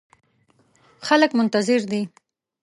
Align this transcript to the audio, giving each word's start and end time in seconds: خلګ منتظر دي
خلګ 1.07 1.31
منتظر 1.39 1.81
دي 1.91 2.01